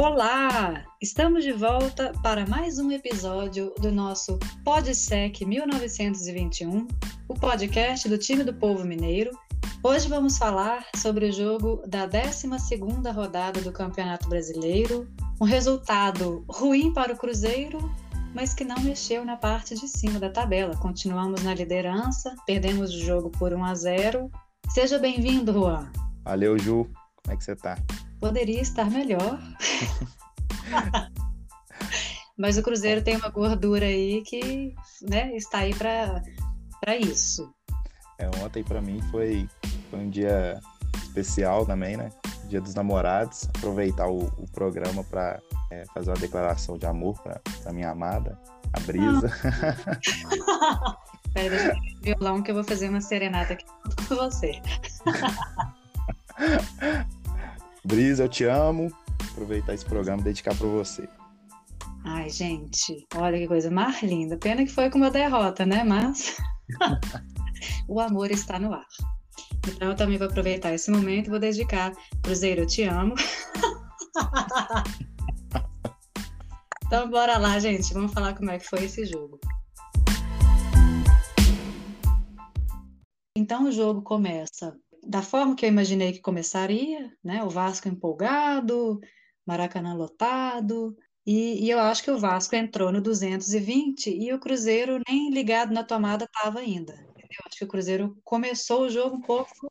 [0.00, 0.84] Olá!
[1.02, 6.86] Estamos de volta para mais um episódio do nosso PodSec 1921,
[7.26, 9.32] o podcast do time do povo mineiro.
[9.82, 15.08] Hoje vamos falar sobre o jogo da 12ª rodada do Campeonato Brasileiro,
[15.40, 17.92] um resultado ruim para o Cruzeiro,
[18.32, 20.76] mas que não mexeu na parte de cima da tabela.
[20.76, 24.30] Continuamos na liderança, perdemos o jogo por 1 a 0.
[24.68, 25.90] Seja bem-vindo, Juan.
[26.22, 26.88] Valeu, Ju.
[27.16, 27.76] Como é que você tá?
[28.20, 29.38] Poderia estar melhor.
[32.36, 37.52] Mas o Cruzeiro tem uma gordura aí que né, está aí para isso.
[38.18, 39.48] É, ontem para mim foi,
[39.90, 40.60] foi um dia
[40.96, 42.10] especial também, né?
[42.48, 43.48] Dia dos namorados.
[43.56, 45.40] Aproveitar o, o programa para
[45.70, 48.38] é, fazer uma declaração de amor para minha amada,
[48.72, 49.30] a Brisa.
[50.48, 50.96] Ah.
[51.34, 53.64] Peraí, deixa eu violão que eu vou fazer uma serenata aqui
[54.08, 54.60] com você.
[57.84, 58.92] Brisa, eu te amo.
[59.32, 61.08] Aproveitar esse programa e dedicar para você.
[62.04, 64.36] Ai, gente, olha que coisa mais linda.
[64.36, 65.84] Pena que foi com uma derrota, né?
[65.84, 66.36] Mas
[67.88, 68.86] o amor está no ar.
[69.68, 73.14] Então eu também vou aproveitar esse momento e vou dedicar Cruzeiro, eu te amo.
[76.86, 77.92] então bora lá, gente.
[77.92, 79.38] Vamos falar como é que foi esse jogo.
[83.36, 84.76] Então o jogo começa
[85.08, 87.42] da forma que eu imaginei que começaria, né?
[87.42, 89.00] O Vasco empolgado,
[89.46, 90.94] Maracanã lotado,
[91.26, 95.74] e, e, eu acho que o Vasco entrou no 220 e o Cruzeiro nem ligado
[95.74, 96.94] na tomada estava ainda.
[97.16, 99.70] Eu acho que o Cruzeiro começou o jogo um pouco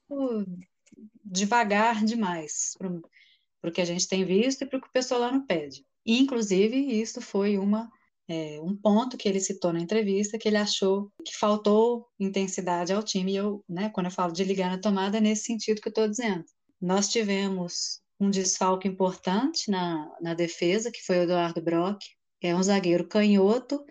[1.24, 5.22] devagar demais para o que a gente tem visto e para o que o pessoal
[5.22, 5.84] lá não pede.
[6.06, 7.92] Inclusive, isso foi uma
[8.28, 13.04] é, um ponto que ele citou na entrevista, que ele achou que faltou intensidade ao
[13.04, 13.34] time.
[13.34, 15.92] E eu, né, quando eu falo de ligar na tomada, é nesse sentido que eu
[15.92, 16.44] estou dizendo.
[16.82, 22.04] Nós tivemos um desfalque importante na, na defesa, que foi o Eduardo Brock,
[22.40, 23.84] que é um zagueiro canhoto,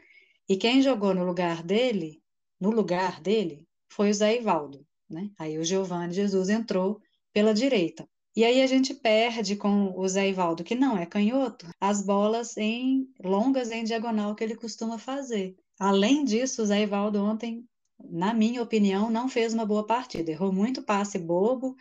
[0.48, 2.22] e quem jogou no lugar dele,
[2.60, 4.86] no lugar dele, foi o Zé Ivaldo.
[5.08, 5.30] Né?
[5.38, 7.00] Aí o Giovanni Jesus entrou
[7.32, 8.08] pela direita.
[8.36, 12.54] E aí a gente perde com o Zé Ivaldo, que não é canhoto, as bolas
[12.58, 15.56] em longas em diagonal que ele costuma fazer.
[15.78, 17.64] Além disso, o Zé Ivaldo ontem,
[17.98, 20.30] na minha opinião, não fez uma boa partida.
[20.30, 21.74] Errou muito passe bobo.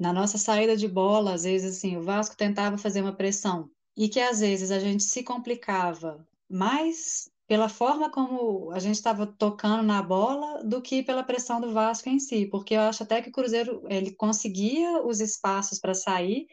[0.00, 4.08] Na nossa saída de bola, às vezes assim, o Vasco tentava fazer uma pressão e
[4.08, 9.82] que às vezes a gente se complicava mais pela forma como a gente estava tocando
[9.82, 13.28] na bola do que pela pressão do Vasco em si, porque eu acho até que
[13.28, 16.46] o Cruzeiro ele conseguia os espaços para sair,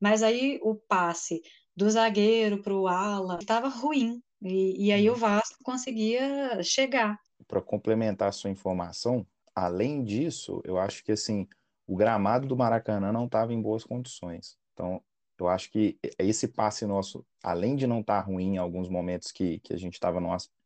[0.00, 1.42] mas aí o passe
[1.76, 5.18] do zagueiro para o ala estava ruim e, e, aí o uhum.
[5.18, 7.18] Vasco conseguia chegar.
[7.48, 9.26] Para complementar a sua informação,
[9.56, 11.48] além disso, eu acho que assim
[11.84, 14.56] o gramado do Maracanã não estava em boas condições.
[14.72, 15.02] Então
[15.38, 19.32] eu acho que esse passe nosso, além de não estar tá ruim em alguns momentos
[19.32, 20.20] que, que a gente estava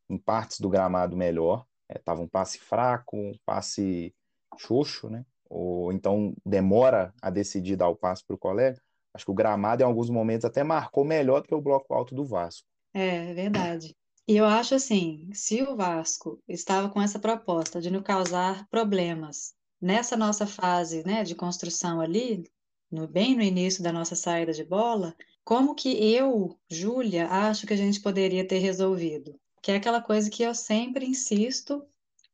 [0.09, 1.65] em partes do gramado melhor,
[1.95, 4.15] estava é, um passe fraco, um passe
[4.59, 5.25] xoxo, né?
[5.49, 8.81] Ou então demora a decidir dar o passe para o colega.
[9.15, 12.15] Acho que o gramado, em alguns momentos, até marcou melhor do que o bloco alto
[12.15, 12.67] do Vasco.
[12.93, 13.97] É, verdade.
[14.27, 19.55] E eu acho assim, se o Vasco estava com essa proposta de não causar problemas
[19.81, 22.45] nessa nossa fase né, de construção ali,
[22.91, 27.73] no, bem no início da nossa saída de bola, como que eu, Júlia, acho que
[27.73, 29.39] a gente poderia ter resolvido?
[29.63, 31.83] Que é aquela coisa que eu sempre insisto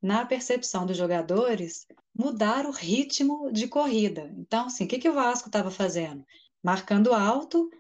[0.03, 4.34] na percepção dos jogadores, mudar o ritmo de corrida.
[4.37, 6.25] Então, assim, o que, que o Vasco estava fazendo?
[6.62, 7.70] Marcando alto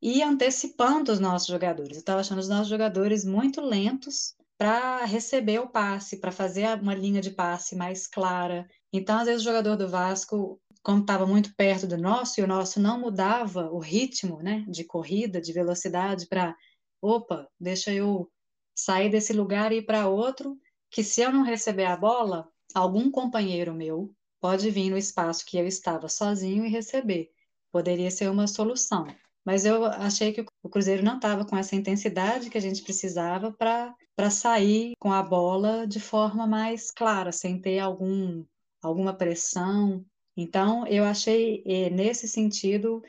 [0.00, 1.96] e antecipando os nossos jogadores.
[1.96, 6.94] Eu estava achando os nossos jogadores muito lentos para receber o passe, para fazer uma
[6.94, 8.68] linha de passe mais clara.
[8.92, 12.46] Então, às vezes, o jogador do Vasco como estava muito perto do nosso, e o
[12.46, 16.54] nosso não mudava o ritmo né, de corrida, de velocidade, para,
[17.00, 18.30] opa, deixa eu
[18.76, 20.58] sair desse lugar e ir para outro,
[20.90, 25.56] que se eu não receber a bola, algum companheiro meu pode vir no espaço que
[25.56, 27.30] eu estava sozinho e receber.
[27.72, 29.06] Poderia ser uma solução.
[29.42, 33.52] Mas eu achei que o Cruzeiro não estava com essa intensidade que a gente precisava
[33.52, 38.44] para sair com a bola de forma mais clara, sem ter algum,
[38.82, 40.04] alguma pressão.
[40.36, 43.02] Então, eu achei, eh, nesse sentido,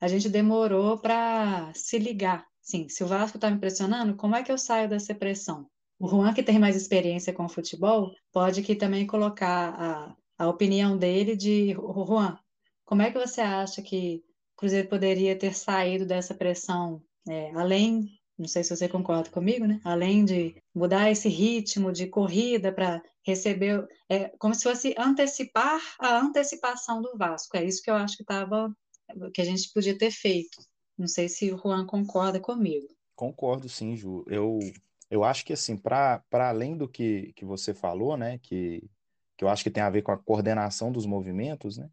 [0.00, 2.46] a gente demorou para se ligar.
[2.60, 5.68] Sim, se o Vasco está me pressionando, como é que eu saio dessa pressão?
[5.98, 10.48] O Juan, que tem mais experiência com o futebol, pode aqui também colocar a, a
[10.48, 12.38] opinião dele de Juan,
[12.84, 18.06] como é que você acha que o Cruzeiro poderia ter saído dessa pressão, é, além
[18.38, 19.80] não sei se você concorda comigo, né?
[19.84, 26.18] Além de mudar esse ritmo de corrida para receber, é como se fosse antecipar a
[26.18, 27.56] antecipação do Vasco.
[27.56, 28.74] É isso que eu acho que estava,
[29.32, 30.58] que a gente podia ter feito.
[30.98, 32.88] Não sei se o Juan concorda comigo.
[33.14, 34.24] Concordo, sim, Ju.
[34.26, 34.58] Eu,
[35.10, 38.82] eu acho que, assim, para além do que, que você falou, né, que,
[39.36, 41.88] que eu acho que tem a ver com a coordenação dos movimentos, né,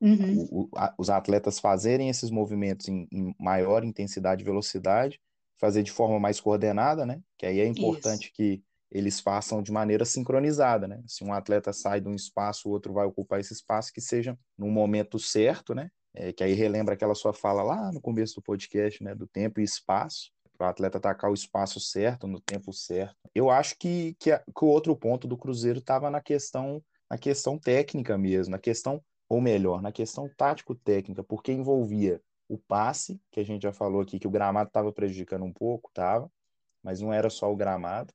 [0.00, 0.46] Uhum.
[0.50, 5.18] o, o, a, os atletas fazerem esses movimentos em, em, maior intensidade e velocidade,
[5.58, 8.32] fazer de forma mais coordenada, né, que aí é importante Isso.
[8.34, 8.62] que
[8.94, 11.02] eles façam de maneira sincronizada, né?
[11.08, 14.38] Se um atleta sai de um espaço, o outro vai ocupar esse espaço, que seja
[14.56, 15.90] no momento certo, né?
[16.14, 19.12] É, que aí relembra aquela sua fala lá no começo do podcast, né?
[19.12, 23.16] Do tempo e espaço, para o atleta atacar o espaço certo, no tempo certo.
[23.34, 26.80] Eu acho que, que, que o outro ponto do Cruzeiro estava na questão,
[27.10, 33.20] na questão técnica mesmo, na questão, ou melhor, na questão tático-técnica, porque envolvia o passe,
[33.30, 36.30] que a gente já falou aqui, que o gramado estava prejudicando um pouco, tava,
[36.82, 38.12] mas não era só o gramado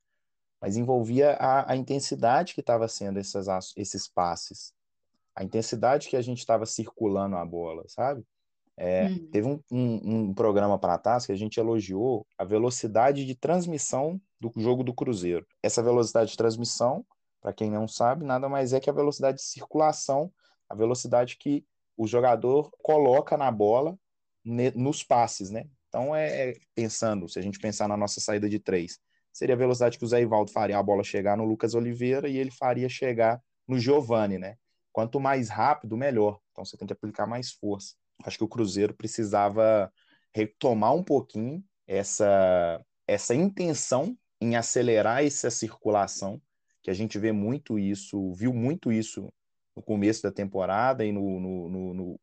[0.61, 4.73] mas envolvia a, a intensidade que estava sendo essas, esses passes,
[5.35, 8.23] a intensidade que a gente estava circulando a bola, sabe?
[8.75, 9.29] É, hum.
[9.31, 14.19] Teve um, um, um programa para trás que a gente elogiou a velocidade de transmissão
[14.39, 15.45] do jogo do Cruzeiro.
[15.61, 17.05] Essa velocidade de transmissão,
[17.41, 20.31] para quem não sabe, nada mais é que a velocidade de circulação,
[20.69, 21.65] a velocidade que
[21.97, 23.97] o jogador coloca na bola
[24.49, 25.65] nos passes, né?
[25.87, 28.99] Então, é, é pensando, se a gente pensar na nossa saída de três,
[29.31, 32.37] seria a velocidade que o Zé Ivaldo faria a bola chegar no Lucas Oliveira e
[32.37, 34.55] ele faria chegar no Giovani, né?
[34.91, 36.39] Quanto mais rápido, melhor.
[36.51, 37.95] Então você tem que aplicar mais força.
[38.23, 39.91] Acho que o Cruzeiro precisava
[40.33, 46.41] retomar um pouquinho essa, essa intenção em acelerar essa circulação,
[46.81, 49.31] que a gente vê muito isso, viu muito isso
[49.75, 52.19] no começo da temporada e no, no, no, no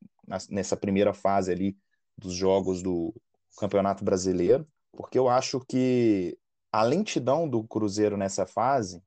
[0.50, 1.76] nessa primeira fase ali
[2.16, 3.14] dos jogos do
[3.58, 6.38] Campeonato Brasileiro, porque eu acho que
[6.72, 9.02] a lentidão do Cruzeiro nessa fase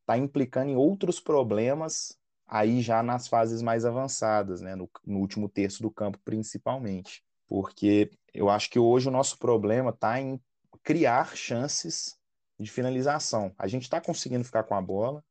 [0.00, 4.74] está implicando em outros problemas aí já nas fases mais avançadas, né?
[4.74, 7.24] no, no último terço do campo principalmente.
[7.48, 10.40] Porque eu acho que hoje o nosso problema está em
[10.82, 12.16] criar chances
[12.58, 13.54] de finalização.
[13.58, 15.24] A gente está conseguindo ficar com a bola,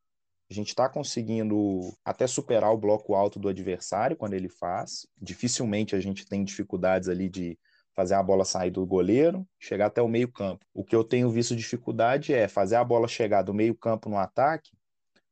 [0.52, 5.08] a gente está conseguindo até superar o bloco alto do adversário quando ele faz.
[5.18, 7.58] Dificilmente a gente tem dificuldades ali de
[7.96, 10.66] fazer a bola sair do goleiro, chegar até o meio-campo.
[10.74, 14.72] O que eu tenho visto dificuldade é fazer a bola chegar do meio-campo no ataque,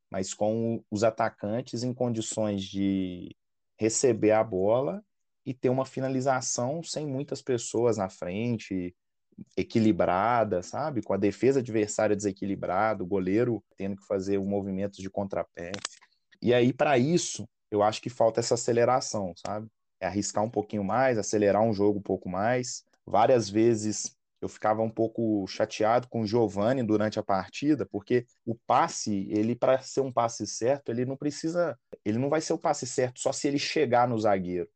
[0.09, 3.35] mas com os atacantes em condições de
[3.77, 5.03] receber a bola
[5.45, 8.95] e ter uma finalização sem muitas pessoas na frente,
[9.55, 11.01] equilibrada, sabe?
[11.01, 15.71] Com a defesa adversária desequilibrada, o goleiro tendo que fazer um movimento de contrapé.
[16.41, 19.67] E aí, para isso, eu acho que falta essa aceleração, sabe?
[19.99, 22.83] é arriscar um pouquinho mais, acelerar um jogo um pouco mais.
[23.05, 28.55] Várias vezes eu ficava um pouco chateado com o Giovani durante a partida, porque o
[28.55, 32.57] passe, ele para ser um passe certo, ele não precisa, ele não vai ser o
[32.57, 34.69] passe certo só se ele chegar no zagueiro,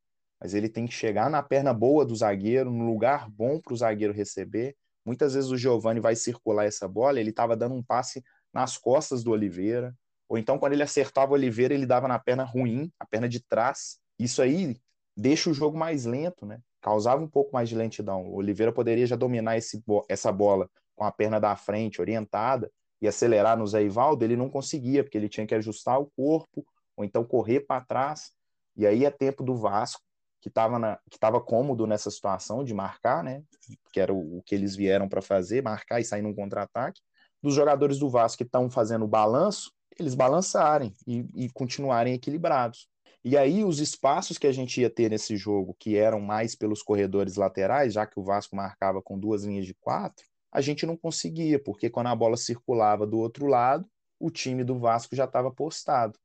[0.44, 3.78] mas ele tem que chegar na perna boa do zagueiro, no lugar bom para o
[3.78, 4.75] zagueiro receber.
[5.06, 8.22] Muitas vezes o Giovani vai circular essa bola, ele estava dando um passe
[8.54, 9.95] nas costas do Oliveira,
[10.28, 13.40] ou então quando ele acertava o Oliveira, ele dava na perna ruim, a perna de
[13.40, 14.00] trás.
[14.19, 14.75] Isso aí
[15.16, 16.60] deixa o jogo mais lento, né?
[16.81, 18.25] Causava um pouco mais de lentidão.
[18.25, 22.69] O Oliveira poderia já dominar esse, essa bola com a perna da frente orientada
[23.01, 26.66] e acelerar no Zé Ivaldo, ele não conseguia, porque ele tinha que ajustar o corpo
[26.98, 28.34] ou então correr para trás.
[28.75, 30.04] E aí é tempo do Vasco,
[30.50, 33.44] que estava cômodo nessa situação de marcar, né?
[33.92, 37.02] Que era o, o que eles vieram para fazer, marcar e sair num contra-ataque.
[37.42, 42.88] Dos jogadores do Vasco que estão fazendo o balanço, eles balançarem e, e continuarem equilibrados.
[43.23, 46.83] E aí os espaços que a gente ia ter nesse jogo, que eram mais pelos
[46.83, 50.97] corredores laterais, já que o Vasco marcava com duas linhas de quatro, a gente não
[50.97, 53.88] conseguia, porque quando a bola circulava do outro lado,
[54.19, 56.19] o time do Vasco já estava postado.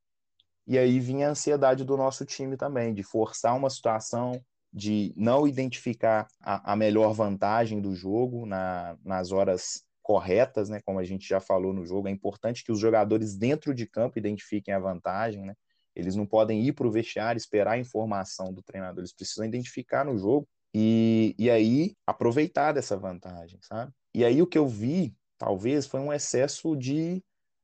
[0.69, 4.39] E aí vinha a ansiedade do nosso time também, de forçar uma situação,
[4.71, 10.79] de não identificar a, a melhor vantagem do jogo na, nas horas corretas, né?
[10.85, 14.19] Como a gente já falou no jogo, é importante que os jogadores dentro de campo
[14.19, 15.55] identifiquem a vantagem, né?
[15.97, 20.05] Eles não podem ir para o vestiário esperar a informação do treinador, eles precisam identificar
[20.05, 23.91] no jogo e, e aí aproveitar dessa vantagem, sabe?
[24.15, 27.23] E aí o que eu vi, talvez, foi um excesso de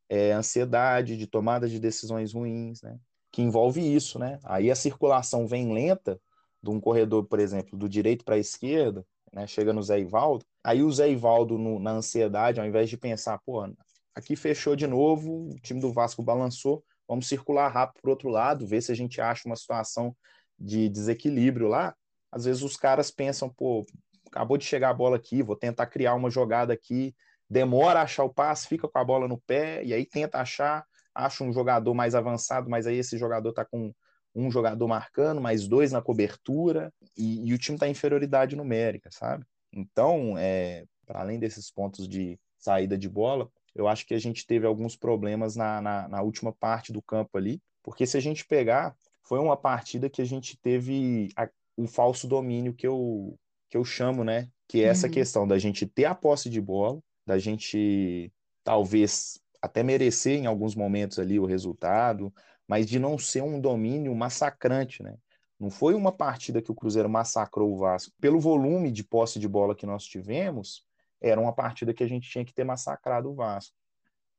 [0.09, 2.99] é, ansiedade, de tomada de decisões ruins, né?
[3.33, 4.39] Que envolve isso, né?
[4.45, 6.21] Aí a circulação vem lenta
[6.63, 9.47] de um corredor, por exemplo, do direito para a esquerda, né?
[9.47, 13.39] Chega no Zé Ivaldo, aí o Zé Ivaldo, no, na ansiedade, ao invés de pensar,
[13.45, 13.67] pô,
[14.15, 18.67] aqui fechou de novo, o time do Vasco balançou, vamos circular rápido para outro lado,
[18.67, 20.17] ver se a gente acha uma situação
[20.59, 21.95] de desequilíbrio lá.
[22.31, 23.85] Às vezes os caras pensam, pô,
[24.29, 27.15] acabou de chegar a bola aqui, vou tentar criar uma jogada aqui,
[27.49, 30.85] demora a achar o passe, fica com a bola no pé, e aí tenta achar,
[31.15, 33.93] acha um jogador mais avançado, mas aí esse jogador está com
[34.35, 39.09] um jogador marcando, mais dois na cobertura, e, e o time está em inferioridade numérica,
[39.13, 39.45] sabe?
[39.73, 44.47] Então, é, para além desses pontos de saída de bola, eu acho que a gente
[44.47, 48.47] teve alguns problemas na, na, na última parte do campo ali, porque se a gente
[48.47, 53.77] pegar, foi uma partida que a gente teve a, o falso domínio que eu, que
[53.77, 54.49] eu chamo, né?
[54.69, 55.13] Que é essa uhum.
[55.13, 60.75] questão da gente ter a posse de bola, da gente talvez até merecer em alguns
[60.75, 62.33] momentos ali o resultado,
[62.69, 65.17] mas de não ser um domínio massacrante, né?
[65.59, 68.13] Não foi uma partida que o Cruzeiro massacrou o Vasco.
[68.21, 70.85] Pelo volume de posse de bola que nós tivemos,
[71.21, 73.75] era uma partida que a gente tinha que ter massacrado o Vasco.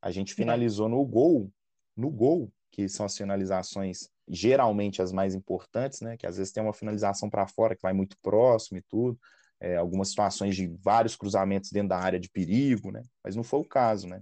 [0.02, 1.52] A gente finalizou no gol,
[1.96, 6.18] no gol, que são as finalizações geralmente as mais importantes, né?
[6.18, 9.20] Que às vezes tem uma finalização para fora que vai muito próximo e tudo,
[9.66, 13.02] é, algumas situações de vários cruzamentos dentro da área de perigo, né?
[13.24, 14.22] Mas não foi o caso, né?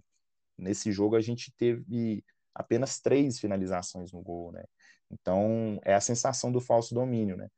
[0.57, 2.23] Nesse jogo a gente teve
[2.55, 4.63] apenas três finalizações no gol, né?
[5.11, 7.49] Então é a sensação do falso domínio, né?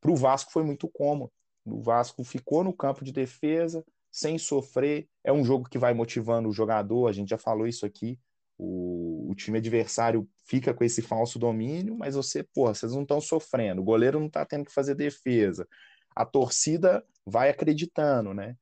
[0.00, 1.30] Para o Vasco foi muito cômodo.
[1.66, 5.06] O Vasco ficou no campo de defesa sem sofrer.
[5.22, 7.08] É um jogo que vai motivando o jogador.
[7.08, 8.18] A gente já falou isso aqui.
[8.56, 13.20] O, o time adversário fica com esse falso domínio, mas você, pô, vocês não estão
[13.20, 13.82] sofrendo.
[13.82, 15.68] O goleiro não está tendo que fazer defesa.
[16.16, 18.56] A torcida vai acreditando, né?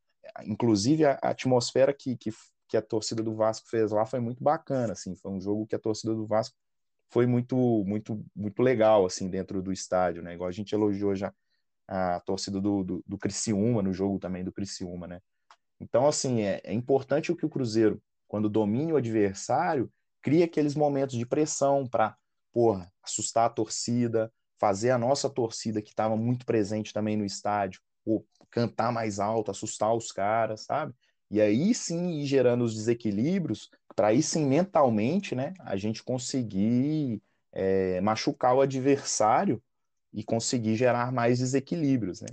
[0.44, 2.30] Inclusive a, atmosfera que, que
[2.68, 5.74] que a torcida do Vasco fez lá foi muito bacana, assim, foi um jogo que
[5.74, 6.56] a torcida do Vasco
[7.10, 7.54] foi muito,
[7.84, 11.34] muito, muito legal, assim, dentro do estádio, né, igual a gente elogiou já
[11.86, 15.20] a torcida do, do, do Criciúma, no jogo também do Criciúma, né,
[15.82, 19.92] então, assim, é, é importante o que o Cruzeiro, quando domina o adversário,
[20.22, 22.16] cria aqueles momentos de pressão para,
[22.52, 27.82] porra, assustar a torcida, fazer a nossa torcida, que estava muito presente também no estádio,
[28.04, 30.94] ou cantar mais alto, assustar os caras, sabe?
[31.30, 37.22] E aí sim ir gerando os desequilíbrios, para aí sim mentalmente, né, a gente conseguir
[37.52, 39.62] é, machucar o adversário
[40.12, 42.28] e conseguir gerar mais desequilíbrios, né?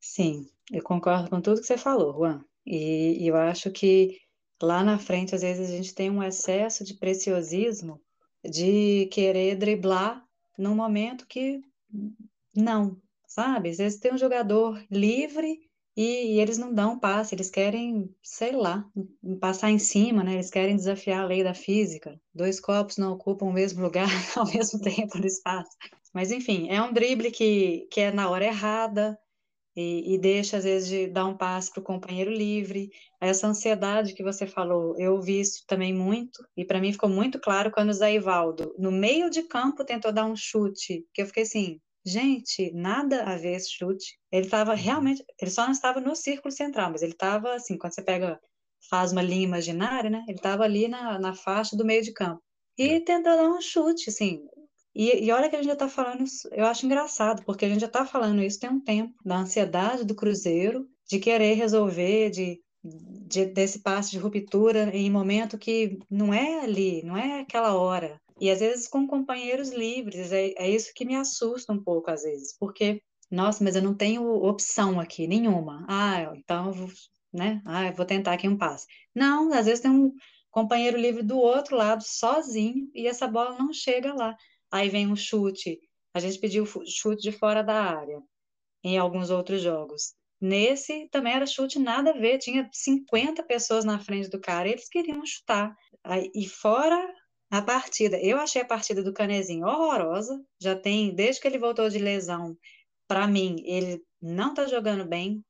[0.00, 2.44] Sim, eu concordo com tudo que você falou, Juan.
[2.64, 4.20] E, e eu acho que
[4.62, 8.00] lá na frente, às vezes, a gente tem um excesso de preciosismo
[8.44, 10.24] de querer driblar
[10.56, 11.60] num momento que
[12.54, 13.70] não, sabe?
[13.70, 15.58] Às vezes tem um jogador livre
[15.96, 18.84] e, e, eles não dão passe, eles querem, sei lá,
[19.40, 20.34] passar em cima, né?
[20.34, 22.20] Eles querem desafiar a lei da física.
[22.34, 25.70] Dois copos não ocupam o mesmo lugar ao mesmo tempo no espaço.
[26.12, 29.16] Mas, enfim, é um drible que, que é na hora errada
[29.76, 32.90] e, e deixa, às vezes, de dar um passe para o companheiro livre.
[33.20, 37.40] Essa ansiedade que você falou, eu vi isso também muito, e para mim ficou muito
[37.40, 41.26] claro quando o Zé Ivaldo, no meio de campo, tentou dar um chute, que eu
[41.26, 44.18] fiquei assim, Gente, nada a ver esse chute.
[44.30, 44.76] Ele estava uhum.
[44.76, 48.38] realmente, ele só não estava no círculo central, mas ele estava assim, quando você pega,
[48.90, 50.24] faz uma linha imaginária, né?
[50.28, 52.42] Ele estava ali na, na faixa do meio de campo.
[52.76, 53.00] E é.
[53.00, 54.40] tentou dar um chute, assim.
[54.94, 57.68] E, e olha que a gente já está falando isso, eu acho engraçado, porque a
[57.68, 62.30] gente já está falando isso tem um tempo, da ansiedade do Cruzeiro, de querer resolver,
[62.30, 67.74] de, de, desse passe de ruptura em momento que não é ali, não é aquela
[67.74, 68.20] hora.
[68.44, 72.24] E às vezes com companheiros livres, é, é isso que me assusta um pouco às
[72.24, 75.86] vezes, porque, nossa, mas eu não tenho opção aqui, nenhuma.
[75.88, 76.88] Ah, então, eu vou,
[77.32, 77.62] né?
[77.64, 78.86] Ah, eu vou tentar aqui um passe.
[79.14, 80.12] Não, às vezes tem um
[80.50, 84.36] companheiro livre do outro lado, sozinho, e essa bola não chega lá.
[84.70, 85.80] Aí vem um chute.
[86.12, 88.20] A gente pediu chute de fora da área
[88.84, 90.12] em alguns outros jogos.
[90.38, 94.86] Nesse também era chute nada a ver, tinha 50 pessoas na frente do cara, eles
[94.86, 95.74] queriam chutar.
[96.04, 97.02] Aí, e fora
[97.50, 100.44] a partida, eu achei a partida do Canezinho horrorosa.
[100.60, 102.56] Já tem, desde que ele voltou de lesão,
[103.06, 105.44] para mim, ele não está jogando bem.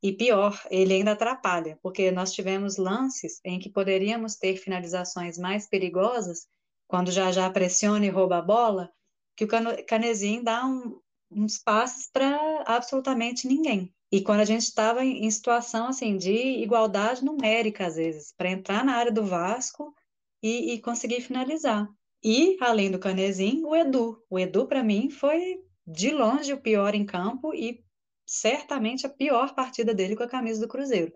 [0.00, 5.68] E pior, ele ainda atrapalha, porque nós tivemos lances em que poderíamos ter finalizações mais
[5.68, 6.46] perigosas,
[6.86, 8.92] quando já já pressiona e rouba a bola,
[9.36, 9.48] que o
[9.86, 11.00] Canezinho dá um,
[11.30, 13.92] uns passes para absolutamente ninguém.
[14.10, 18.50] E quando a gente estava em, em situação assim de igualdade numérica, às vezes, para
[18.50, 19.94] entrar na área do Vasco
[20.42, 21.88] e, e conseguir finalizar.
[22.22, 24.22] E, além do Canezinho, o Edu.
[24.28, 27.82] O Edu, para mim, foi de longe o pior em campo e
[28.26, 31.12] certamente a pior partida dele com a camisa do Cruzeiro.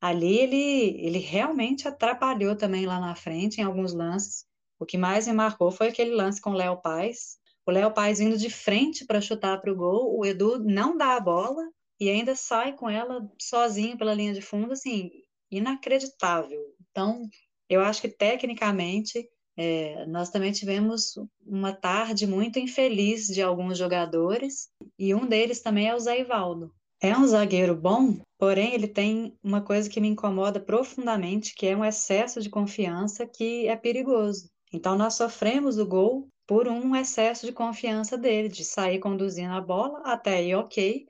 [0.00, 4.44] Ali ele, ele realmente atrapalhou também lá na frente em alguns lances.
[4.78, 7.38] O que mais me marcou foi aquele lance com o Léo Paz.
[7.64, 11.14] O Léo Paz indo de frente para chutar para o gol, o Edu não dá
[11.14, 11.62] a bola
[12.00, 15.08] e ainda sai com ela sozinho pela linha de fundo, assim,
[15.48, 16.60] inacreditável.
[16.90, 17.28] Então,
[17.72, 21.14] eu acho que, tecnicamente, é, nós também tivemos
[21.46, 26.72] uma tarde muito infeliz de alguns jogadores, e um deles também é o Zé Ivaldo.
[27.00, 31.76] É um zagueiro bom, porém ele tem uma coisa que me incomoda profundamente, que é
[31.76, 34.48] um excesso de confiança que é perigoso.
[34.72, 39.60] Então nós sofremos o gol por um excesso de confiança dele, de sair conduzindo a
[39.60, 41.06] bola, até aí ok,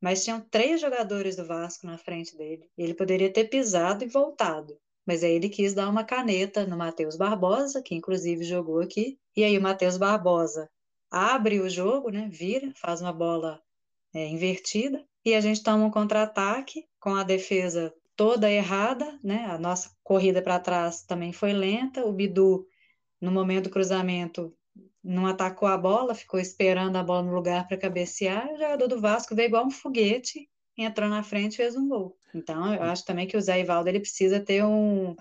[0.00, 2.68] mas tinham três jogadores do Vasco na frente dele.
[2.76, 4.76] Ele poderia ter pisado e voltado,
[5.08, 9.42] mas aí ele quis dar uma caneta no Matheus Barbosa, que inclusive jogou aqui, e
[9.42, 10.68] aí o Matheus Barbosa
[11.10, 13.58] abre o jogo, né, vira, faz uma bola
[14.12, 19.46] é, invertida, e a gente toma um contra-ataque com a defesa toda errada, né?
[19.46, 22.04] A nossa corrida para trás também foi lenta.
[22.04, 22.66] O Bidu,
[23.20, 24.54] no momento do cruzamento,
[25.02, 28.52] não atacou a bola, ficou esperando a bola no lugar para cabecear.
[28.52, 30.48] O jogador do Vasco veio igual um foguete,
[30.82, 32.16] entrou na frente e fez um gol.
[32.34, 35.14] Então, eu acho também que o Zé Ivaldo ele precisa ter um.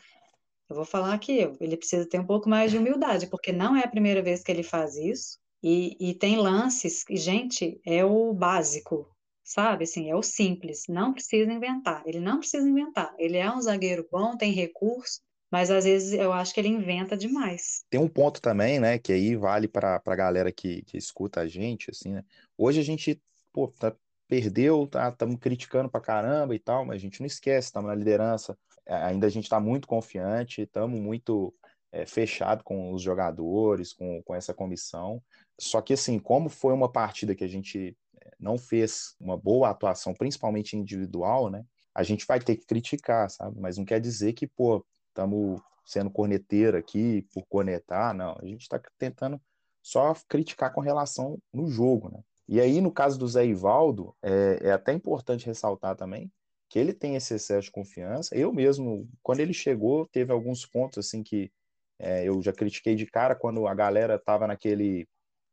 [0.70, 3.84] Eu vou falar aqui, ele precisa ter um pouco mais de humildade, porque não é
[3.84, 5.40] a primeira vez que ele faz isso.
[5.64, 9.08] E, e tem lances, e, gente, é o básico
[9.48, 9.86] sabe?
[9.86, 12.04] Assim, é o simples, não precisa inventar.
[12.06, 13.16] Ele não precisa inventar.
[13.18, 17.16] Ele é um zagueiro bom, tem recurso, mas às vezes eu acho que ele inventa
[17.16, 17.86] demais.
[17.90, 21.48] Tem um ponto também, né, que aí vale para a galera que, que escuta a
[21.48, 22.24] gente, assim, né?
[22.58, 23.22] Hoje a gente,
[23.54, 23.96] pô, tá,
[24.28, 27.96] perdeu, tá, estamos criticando pra caramba e tal, mas a gente não esquece, estamos na
[27.96, 31.54] liderança, ainda a gente está muito confiante, estamos muito
[31.92, 35.22] é, fechado com os jogadores, com, com essa comissão.
[35.60, 37.96] Só que, assim, como foi uma partida que a gente
[38.40, 41.66] não fez uma boa atuação, principalmente individual, né?
[41.94, 43.60] A gente vai ter que criticar, sabe?
[43.60, 48.38] Mas não quer dizer que, pô, estamos sendo corneteiro aqui por cornetar, não.
[48.40, 49.42] A gente está tentando
[49.82, 52.20] só criticar com relação no jogo, né?
[52.48, 56.32] E aí, no caso do Zé Ivaldo, é, é até importante ressaltar também
[56.70, 58.36] que ele tem esse excesso de confiança.
[58.36, 61.52] Eu mesmo, quando ele chegou, teve alguns pontos assim que
[62.00, 65.08] é, eu já critiquei de cara quando a galera estava naquele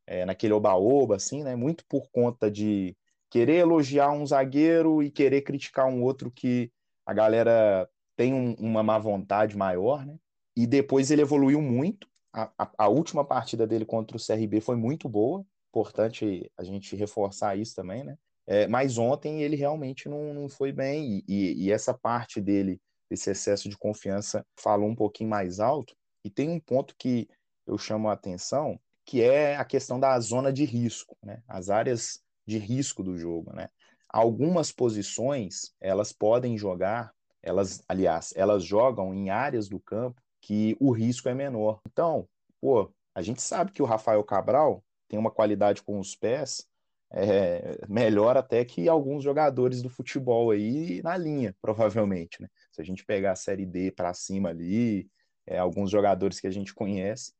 [0.07, 1.55] é, naquele oba-oba, assim, né?
[1.55, 2.95] Muito por conta de
[3.29, 6.71] querer elogiar um zagueiro e querer criticar um outro que
[7.05, 10.15] a galera tem um, uma má vontade maior, né?
[10.55, 12.07] E depois ele evoluiu muito.
[12.31, 15.45] A, a, a, última partida dele contra o CRB foi muito boa.
[15.75, 18.17] Importante a gente reforçar isso também, né?
[18.47, 21.17] É, mas ontem ele realmente não, não foi bem.
[21.17, 22.79] E, e, e essa parte dele,
[23.11, 25.93] esse excesso de confiança, falou um pouquinho mais alto.
[26.23, 27.27] E tem um ponto que
[27.67, 31.43] eu chamo a atenção, que é a questão da zona de risco, né?
[31.45, 33.67] As áreas de risco do jogo, né?
[34.07, 37.11] Algumas posições, elas podem jogar,
[37.43, 41.81] elas, aliás, elas jogam em áreas do campo que o risco é menor.
[41.85, 42.29] Então,
[42.61, 44.81] pô, a gente sabe que o Rafael Cabral
[45.15, 46.67] tem uma qualidade com os pés
[47.09, 52.49] é, melhor até que alguns jogadores do futebol aí na linha, provavelmente, né?
[52.69, 55.09] Se a gente pegar a Série D para cima ali,
[55.47, 57.31] é, alguns jogadores que a gente conhece,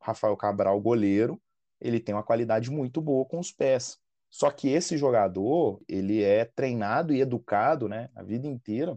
[0.00, 1.42] Rafael Cabral, goleiro,
[1.80, 3.98] ele tem uma qualidade muito boa com os pés.
[4.30, 8.96] Só que esse jogador, ele é treinado e educado, né, a vida inteira,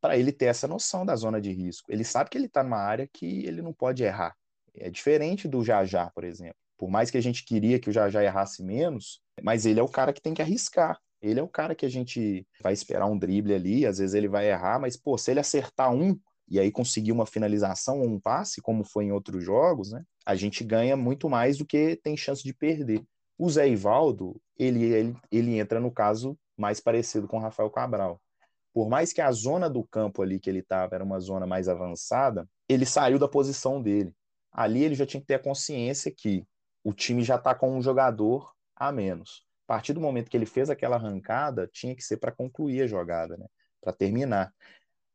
[0.00, 1.92] para ele ter essa noção da zona de risco.
[1.92, 4.34] Ele sabe que ele está numa área que ele não pode errar.
[4.74, 6.56] É diferente do Jajá, por exemplo.
[6.80, 9.88] Por mais que a gente queria que o Jajá errasse menos, mas ele é o
[9.88, 10.98] cara que tem que arriscar.
[11.20, 14.28] Ele é o cara que a gente vai esperar um drible ali, às vezes ele
[14.28, 18.18] vai errar, mas pô, se ele acertar um, e aí conseguir uma finalização ou um
[18.18, 22.16] passe, como foi em outros jogos, né, a gente ganha muito mais do que tem
[22.16, 23.04] chance de perder.
[23.36, 28.18] O Zé Ivaldo, ele, ele, ele entra no caso mais parecido com o Rafael Cabral.
[28.72, 31.68] Por mais que a zona do campo ali que ele estava era uma zona mais
[31.68, 34.14] avançada, ele saiu da posição dele.
[34.50, 36.42] Ali ele já tinha que ter a consciência que
[36.82, 39.44] o time já está com um jogador a menos.
[39.66, 42.86] A partir do momento que ele fez aquela arrancada, tinha que ser para concluir a
[42.86, 43.46] jogada, né?
[43.80, 44.52] para terminar.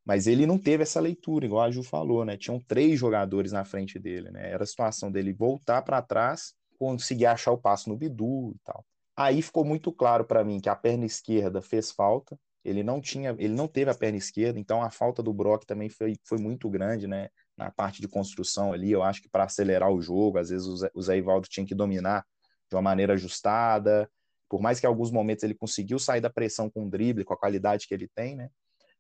[0.03, 2.37] Mas ele não teve essa leitura, igual a Ju falou, né?
[2.37, 4.51] Tinham três jogadores na frente dele, né?
[4.51, 8.85] Era a situação dele voltar para trás, conseguir achar o passo no Bidu e tal.
[9.17, 12.37] Aí ficou muito claro para mim que a perna esquerda fez falta.
[12.63, 15.89] Ele não tinha, ele não teve a perna esquerda, então a falta do Brock também
[15.89, 17.29] foi, foi muito grande, né?
[17.57, 20.77] Na parte de construção ali, eu acho que para acelerar o jogo, às vezes o
[20.77, 22.25] Zé, o Zé Ivaldo tinha que dominar
[22.69, 24.09] de uma maneira ajustada.
[24.49, 27.33] Por mais que em alguns momentos ele conseguiu sair da pressão com o drible, com
[27.33, 28.49] a qualidade que ele tem, né?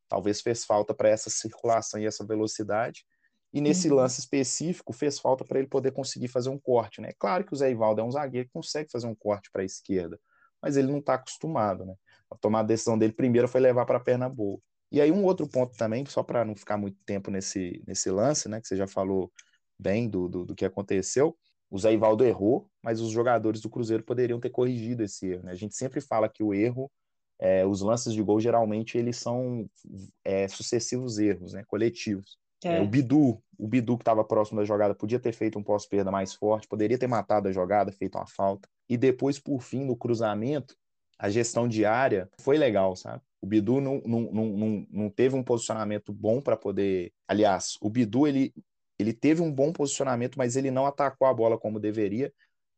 [0.07, 3.05] Talvez fez falta para essa circulação e essa velocidade.
[3.55, 3.95] E nesse uhum.
[3.95, 6.99] lance específico, fez falta para ele poder conseguir fazer um corte.
[6.99, 7.11] Né?
[7.17, 9.65] Claro que o Zé Ivaldo é um zagueiro que consegue fazer um corte para a
[9.65, 10.19] esquerda,
[10.61, 11.85] mas ele não está acostumado.
[11.85, 11.95] Né?
[12.29, 14.59] A tomar a decisão dele primeiro foi levar para a perna boa.
[14.91, 18.47] E aí, um outro ponto também, só para não ficar muito tempo nesse, nesse lance,
[18.47, 19.31] né, que você já falou
[19.77, 21.35] bem do, do, do que aconteceu,
[21.69, 25.43] o Zé Ivaldo errou, mas os jogadores do Cruzeiro poderiam ter corrigido esse erro.
[25.43, 25.51] Né?
[25.51, 26.89] A gente sempre fala que o erro
[27.39, 29.69] é, os lances de gol geralmente eles são
[30.23, 32.37] é, sucessivos erros, né, coletivos.
[32.63, 32.81] É.
[32.81, 36.33] o Bidu, o Bidu que estava próximo da jogada podia ter feito um pós-perda mais
[36.33, 38.67] forte, poderia ter matado a jogada, feito uma falta.
[38.89, 40.75] E depois, por fim, no cruzamento,
[41.19, 43.21] a gestão diária foi legal, sabe?
[43.45, 47.13] O Bidu não, não, não, não teve um posicionamento bom para poder.
[47.27, 48.51] Aliás, o Bidu ele,
[48.97, 52.33] ele teve um bom posicionamento, mas ele não atacou a bola como deveria.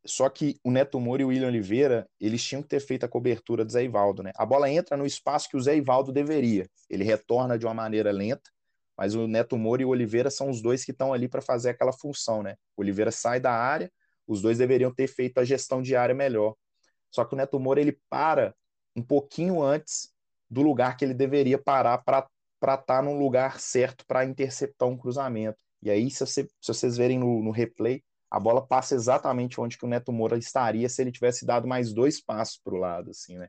[0.05, 3.07] só que o Neto Moura e o William Oliveira, eles tinham que ter feito a
[3.07, 4.33] cobertura do Zé Ivaldo, né?
[4.35, 6.69] A bola entra no espaço que o Zé Ivaldo deveria.
[6.89, 8.51] Ele retorna de uma maneira lenta,
[8.97, 11.69] mas o Neto Moura e o Oliveira são os dois que estão ali para fazer
[11.69, 12.57] aquela função, né?
[12.75, 13.89] O Oliveira sai da área,
[14.27, 16.55] os dois deveriam ter feito a gestão de área melhor.
[17.09, 18.53] Só que o Neto Moura ele para
[18.93, 20.11] um pouquinho antes
[20.49, 22.27] do lugar que ele deveria parar para
[22.61, 25.57] estar tá no lugar certo para interceptar um cruzamento.
[25.81, 29.77] E aí, se, você, se vocês verem no, no replay, a bola passa exatamente onde
[29.77, 33.11] que o Neto Moura estaria se ele tivesse dado mais dois passos para o lado,
[33.11, 33.47] assim, né?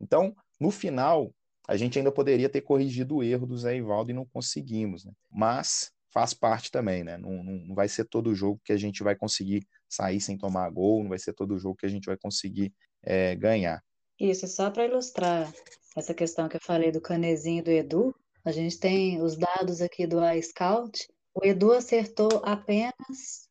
[0.00, 1.32] Então, no final,
[1.68, 5.12] a gente ainda poderia ter corrigido o erro do Zé Ivaldo e não conseguimos, né?
[5.30, 7.18] Mas faz parte também, né?
[7.18, 10.70] Não, não, não vai ser todo jogo que a gente vai conseguir sair sem tomar
[10.70, 13.82] gol, não vai ser todo jogo que a gente vai conseguir é, ganhar.
[14.18, 15.52] Isso, só para ilustrar
[15.96, 19.80] essa questão que eu falei do Canezinho e do Edu, a gente tem os dados
[19.80, 21.08] aqui do iScout.
[21.34, 23.48] O Edu acertou apenas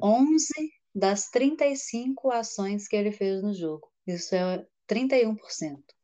[0.00, 0.46] 11
[0.94, 3.88] das 35 ações que ele fez no jogo.
[4.06, 5.36] Isso é 31%.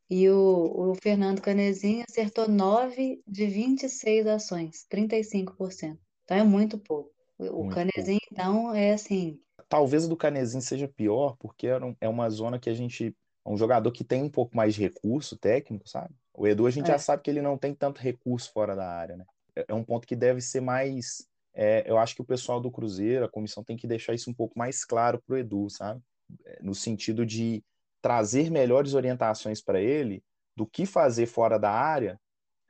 [0.09, 5.97] E o, o Fernando Canezinho acertou 9 de 26 ações, 35%.
[6.23, 7.11] Então é muito pouco.
[7.39, 8.33] O muito Canezinho, pouco.
[8.33, 9.39] então, é assim.
[9.67, 11.67] Talvez o do Canezinho seja pior, porque
[11.99, 13.15] é uma zona que a gente.
[13.45, 16.13] É um jogador que tem um pouco mais de recurso técnico, sabe?
[16.33, 16.93] O Edu, a gente é.
[16.93, 19.25] já sabe que ele não tem tanto recurso fora da área, né?
[19.55, 22.71] É, é um ponto que deve ser mais é, eu acho que o pessoal do
[22.71, 26.01] Cruzeiro, a comissão, tem que deixar isso um pouco mais claro para o Edu, sabe?
[26.45, 27.63] É, no sentido de
[28.01, 30.23] trazer melhores orientações para ele
[30.55, 32.19] do que fazer fora da área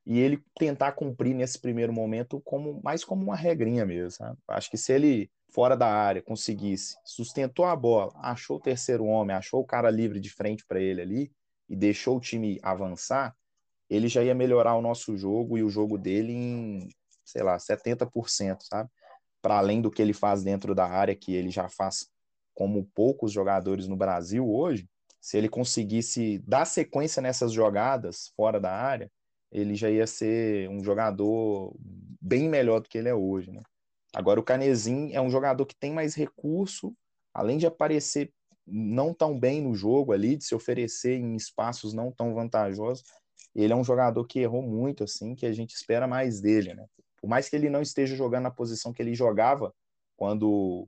[0.05, 4.37] e ele tentar cumprir nesse primeiro momento como mais como uma regrinha mesmo, sabe?
[4.49, 9.35] Acho que se ele fora da área conseguisse sustentou a bola, achou o terceiro homem,
[9.35, 11.31] achou o cara livre de frente para ele ali
[11.69, 13.35] e deixou o time avançar,
[13.89, 16.89] ele já ia melhorar o nosso jogo e o jogo dele em
[17.25, 18.89] sei lá, 70%, sabe?
[19.41, 22.07] Para além do que ele faz dentro da área, que ele já faz
[22.53, 24.87] como poucos jogadores no Brasil hoje,
[25.19, 29.09] se ele conseguisse dar sequência nessas jogadas fora da área,
[29.51, 31.73] ele já ia ser um jogador
[32.21, 33.61] bem melhor do que ele é hoje, né?
[34.15, 36.95] Agora o Canezinho é um jogador que tem mais recurso,
[37.33, 38.31] além de aparecer
[38.65, 43.03] não tão bem no jogo ali, de se oferecer em espaços não tão vantajosos,
[43.55, 46.85] ele é um jogador que errou muito, assim, que a gente espera mais dele, né?
[47.19, 49.73] Por mais que ele não esteja jogando na posição que ele jogava
[50.15, 50.87] quando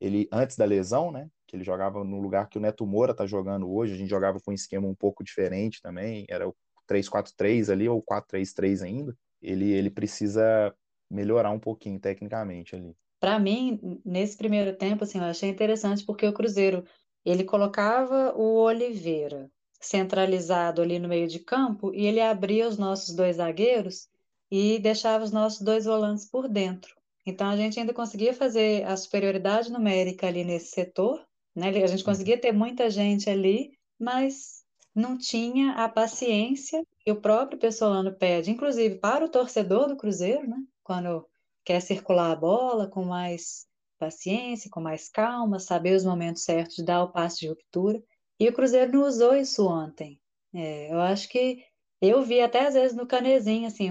[0.00, 1.28] ele antes da lesão, né?
[1.46, 3.94] Que ele jogava no lugar que o Neto Moura está jogando hoje.
[3.94, 6.54] A gente jogava com um esquema um pouco diferente também, era o
[6.88, 9.16] 3-4-3 ali ou 4-3-3 ainda.
[9.40, 10.74] Ele ele precisa
[11.10, 12.94] melhorar um pouquinho tecnicamente ali.
[13.18, 16.84] Para mim, nesse primeiro tempo, assim, eu achei interessante porque o Cruzeiro
[17.24, 23.14] ele colocava o Oliveira centralizado ali no meio de campo e ele abria os nossos
[23.14, 24.08] dois zagueiros
[24.50, 26.94] e deixava os nossos dois volantes por dentro.
[27.26, 31.68] Então a gente ainda conseguia fazer a superioridade numérica ali nesse setor, né?
[31.70, 32.04] A gente uhum.
[32.04, 34.64] conseguia ter muita gente ali, mas
[34.94, 40.48] não tinha a paciência que o próprio Pessolano pede, inclusive para o torcedor do Cruzeiro,
[40.48, 40.58] né?
[40.86, 41.26] Quando
[41.64, 43.66] quer circular a bola com mais
[43.98, 48.00] paciência, com mais calma, saber os momentos certos de dar o passe de ruptura.
[48.38, 50.20] E o Cruzeiro não usou isso ontem.
[50.54, 51.64] É, eu acho que
[52.00, 53.90] eu vi até às vezes no Canezinho, assim,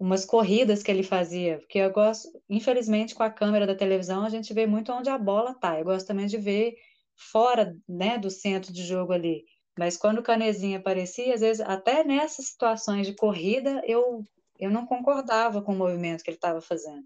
[0.00, 4.28] umas corridas que ele fazia, porque eu gosto, infelizmente, com a câmera da televisão, a
[4.28, 5.78] gente vê muito onde a bola tá.
[5.78, 6.74] Eu gosto também de ver
[7.14, 9.44] fora, né, do centro de jogo ali.
[9.78, 14.24] Mas quando o Canezinho aparecia, às vezes, até nessas situações de corrida, eu,
[14.64, 17.04] eu não concordava com o movimento que ele estava fazendo.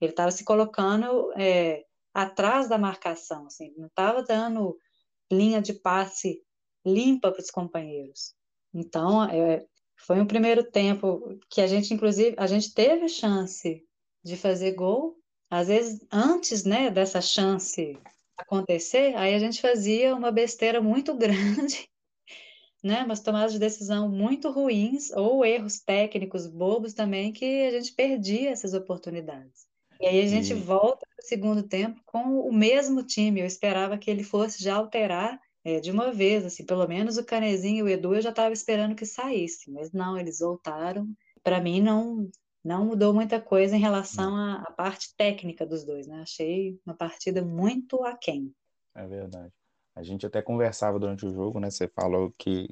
[0.00, 1.84] Ele estava se colocando é,
[2.14, 4.78] atrás da marcação, assim, não estava dando
[5.30, 6.42] linha de passe
[6.84, 8.34] limpa para os companheiros.
[8.72, 13.84] Então, é, foi um primeiro tempo que a gente, inclusive, a gente teve chance
[14.24, 15.16] de fazer gol.
[15.50, 17.98] Às vezes, antes, né, dessa chance
[18.36, 21.88] acontecer, aí a gente fazia uma besteira muito grande,
[22.82, 27.92] né, umas tomadas de decisão muito ruins ou erros técnicos bobos também que a gente
[27.92, 29.66] perdia essas oportunidades.
[30.00, 30.54] E aí a gente e...
[30.54, 33.40] volta para o segundo tempo com o mesmo time.
[33.40, 37.24] Eu esperava que ele fosse já alterar é, de uma vez, assim, pelo menos o
[37.24, 41.08] Canezinho e o Edu eu já estava esperando que saísse, mas não, eles voltaram.
[41.42, 42.30] Para mim não
[42.64, 46.20] não mudou muita coisa em relação à, à, parte técnica dos dois, né?
[46.20, 48.52] Achei uma partida muito aquém.
[48.94, 49.52] É verdade.
[49.98, 51.70] A gente até conversava durante o jogo, né?
[51.70, 52.68] Você falou que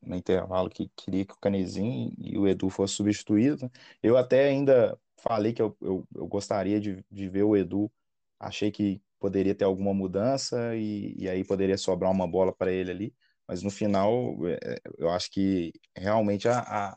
[0.00, 3.68] no intervalo que queria que o Canezinho e o Edu fossem substituídos.
[4.00, 7.90] Eu até ainda falei que eu, eu, eu gostaria de, de ver o Edu.
[8.38, 12.92] Achei que poderia ter alguma mudança e, e aí poderia sobrar uma bola para ele
[12.92, 13.14] ali,
[13.46, 16.96] mas no final é, eu acho que realmente a, a,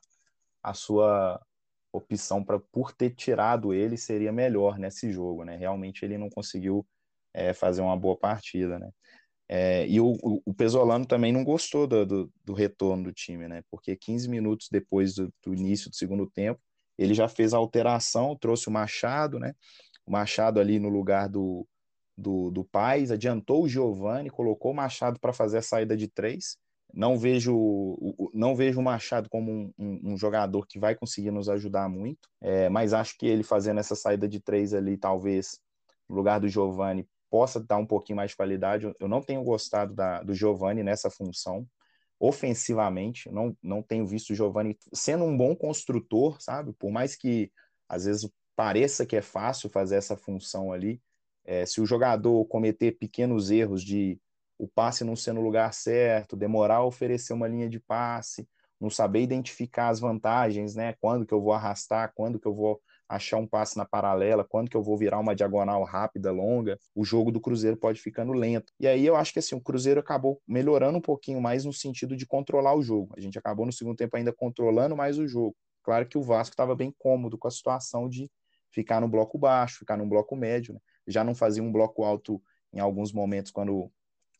[0.61, 1.43] a sua
[1.91, 5.57] opção para por ter tirado ele seria melhor nesse jogo, né?
[5.57, 6.85] Realmente ele não conseguiu
[7.33, 8.91] é, fazer uma boa partida, né?
[9.53, 13.61] É, e o, o, Pesolano também não gostou do, do, do, retorno do time, né?
[13.69, 16.57] Porque 15 minutos depois do, do, início do segundo tempo,
[16.97, 19.53] ele já fez a alteração, trouxe o Machado, né?
[20.05, 21.67] O Machado ali no lugar do,
[22.17, 26.55] do, do Paz, adiantou o Giovani, colocou o Machado para fazer a saída de três.
[26.93, 27.97] Não vejo,
[28.33, 32.29] não vejo o Machado como um, um, um jogador que vai conseguir nos ajudar muito,
[32.39, 35.59] é, mas acho que ele fazendo essa saída de três ali, talvez
[36.07, 38.93] no lugar do Giovani, possa dar um pouquinho mais de qualidade.
[38.99, 41.65] Eu não tenho gostado da, do Giovani nessa função,
[42.19, 43.31] ofensivamente.
[43.31, 46.73] Não, não tenho visto o Giovani sendo um bom construtor, sabe?
[46.73, 47.49] Por mais que
[47.87, 51.01] às vezes pareça que é fácil fazer essa função ali,
[51.45, 54.19] é, se o jogador cometer pequenos erros de
[54.57, 58.47] o passe não ser no lugar certo, demorar a oferecer uma linha de passe,
[58.79, 60.93] não saber identificar as vantagens, né?
[60.99, 62.79] Quando que eu vou arrastar, quando que eu vou
[63.11, 67.03] achar um passe na paralela, quando que eu vou virar uma diagonal rápida, longa, o
[67.03, 68.71] jogo do Cruzeiro pode ficando lento.
[68.79, 72.15] E aí eu acho que assim, o Cruzeiro acabou melhorando um pouquinho mais no sentido
[72.15, 73.13] de controlar o jogo.
[73.17, 75.53] A gente acabou no segundo tempo ainda controlando mais o jogo.
[75.83, 78.31] Claro que o Vasco estava bem cômodo com a situação de
[78.71, 80.79] ficar no bloco baixo, ficar no bloco médio, né?
[81.05, 83.91] já não fazia um bloco alto em alguns momentos quando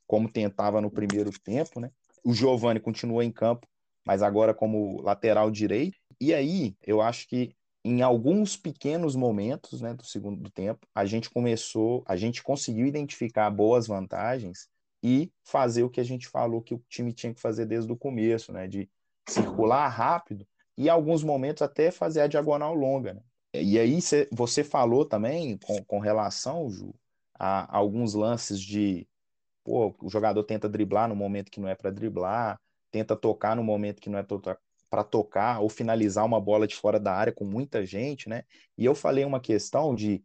[0.08, 1.92] como tentava no primeiro tempo, né?
[2.24, 3.68] O Giovani continua em campo,
[4.06, 5.98] mas agora como lateral direito.
[6.20, 11.30] E aí, eu acho que em alguns pequenos momentos né, do segundo tempo, a gente
[11.30, 14.68] começou, a gente conseguiu identificar boas vantagens
[15.04, 17.98] e fazer o que a gente falou que o time tinha que fazer desde o
[17.98, 18.88] começo, né, de
[19.28, 20.46] circular rápido
[20.78, 23.14] e em alguns momentos até fazer a diagonal longa.
[23.16, 23.22] Né?
[23.54, 26.94] E aí cê, você falou também com, com relação, Ju,
[27.34, 29.08] a, a alguns lances de
[29.64, 32.60] pô, o jogador tenta driblar no momento que não é para driblar,
[32.92, 34.24] tenta tocar no momento que não é
[34.92, 38.44] para tocar ou finalizar uma bola de fora da área com muita gente, né?
[38.78, 40.22] E eu falei uma questão de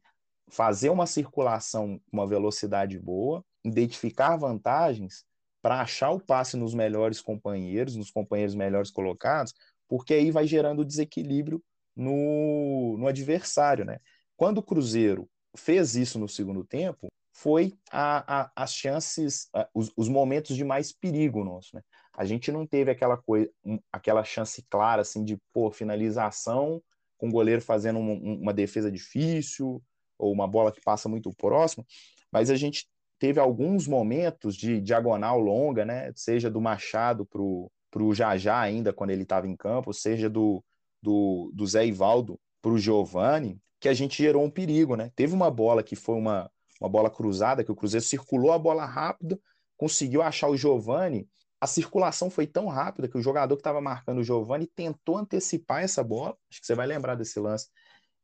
[0.50, 5.24] fazer uma circulação com uma velocidade boa, identificar vantagens
[5.62, 9.54] para achar o passe nos melhores companheiros, nos companheiros melhores colocados,
[9.88, 11.62] porque aí vai gerando desequilíbrio
[11.94, 14.00] no, no adversário, né?
[14.36, 19.92] Quando o Cruzeiro fez isso no segundo tempo, foi a, a, as chances, a, os,
[19.96, 21.82] os, momentos de mais perigo nosso, né?
[22.16, 23.50] A gente não teve aquela coisa,
[23.92, 26.82] aquela chance clara assim de pô, finalização
[27.18, 29.82] com o goleiro fazendo um, uma defesa difícil
[30.18, 31.86] ou uma bola que passa muito próximo,
[32.32, 32.86] mas a gente
[33.18, 36.10] teve alguns momentos de diagonal longa, né?
[36.14, 40.62] Seja do Machado pro pro Jajá ainda quando ele estava em campo, seja do,
[41.02, 45.10] do, do Zé Ivaldo pro Giovani, que a gente gerou um perigo, né?
[45.16, 48.84] Teve uma bola que foi uma, uma bola cruzada, que o Cruzeiro circulou a bola
[48.84, 49.40] rápido,
[49.78, 51.26] conseguiu achar o Giovani.
[51.66, 55.82] A circulação foi tão rápida que o jogador que estava marcando o Giovani tentou antecipar
[55.82, 56.38] essa bola.
[56.48, 57.68] Acho que você vai lembrar desse lance.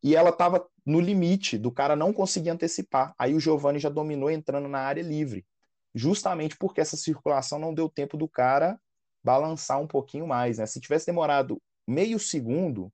[0.00, 3.12] E ela estava no limite do cara não conseguir antecipar.
[3.18, 5.44] Aí o Giovani já dominou entrando na área livre.
[5.92, 8.80] Justamente porque essa circulação não deu tempo do cara
[9.24, 10.58] balançar um pouquinho mais.
[10.58, 10.66] Né?
[10.66, 12.92] Se tivesse demorado meio segundo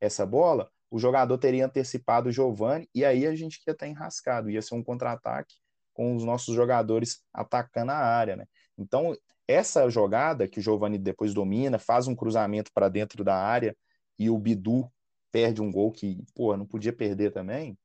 [0.00, 4.48] essa bola, o jogador teria antecipado o Giovani e aí a gente ia estar enrascado,
[4.48, 5.56] ia ser um contra-ataque
[5.92, 8.46] com os nossos jogadores atacando a área, né?
[8.78, 9.14] Então,
[9.50, 13.76] essa jogada que o Giovani depois domina, faz um cruzamento para dentro da área
[14.18, 14.90] e o Bidu
[15.32, 17.78] perde um gol que, pô, não podia perder também.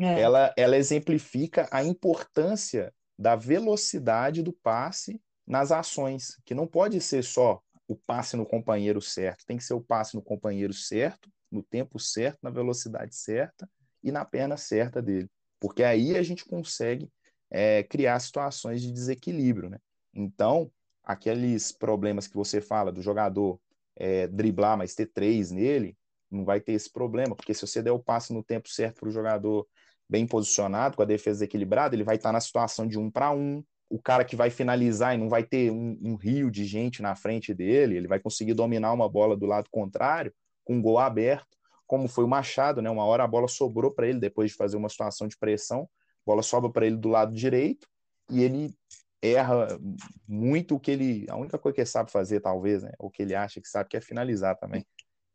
[0.00, 0.20] É.
[0.20, 7.22] Ela, ela exemplifica a importância da velocidade do passe nas ações, que não pode ser
[7.22, 11.62] só o passe no companheiro certo, tem que ser o passe no companheiro certo no
[11.62, 13.68] tempo certo, na velocidade certa
[14.02, 15.28] e na perna certa dele.
[15.60, 17.10] Porque aí a gente consegue
[17.50, 19.68] é, criar situações de desequilíbrio.
[19.68, 19.78] Né?
[20.14, 20.72] Então,
[21.04, 23.58] aqueles problemas que você fala do jogador
[23.96, 25.96] é, driblar, mas ter três nele,
[26.30, 29.08] não vai ter esse problema, porque se você der o passe no tempo certo para
[29.08, 29.66] o jogador
[30.08, 33.62] bem posicionado, com a defesa equilibrada, ele vai estar na situação de um para um.
[33.88, 37.14] O cara que vai finalizar e não vai ter um, um rio de gente na
[37.14, 40.32] frente dele, ele vai conseguir dominar uma bola do lado contrário
[40.64, 42.88] com um gol aberto, como foi o Machado, né?
[42.88, 46.30] Uma hora a bola sobrou para ele depois de fazer uma situação de pressão, a
[46.30, 47.86] bola sobra para ele do lado direito
[48.30, 48.74] e ele
[49.22, 49.78] erra
[50.26, 52.90] muito o que ele, a única coisa que ele sabe fazer talvez, né?
[52.98, 54.84] O que ele acha que sabe que é finalizar também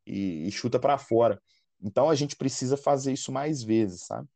[0.05, 1.41] e, e chuta para fora.
[1.81, 4.27] Então a gente precisa fazer isso mais vezes, sabe?